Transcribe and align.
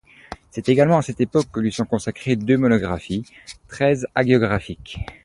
C'est 0.49 0.67
également 0.67 0.97
à 0.97 1.03
cette 1.03 1.21
époque 1.21 1.45
que 1.53 1.59
lui 1.59 1.71
sont 1.71 1.85
consacrées 1.85 2.35
deux 2.35 2.57
monographies, 2.57 3.23
très 3.67 3.97
hagiographiques. 4.15 4.97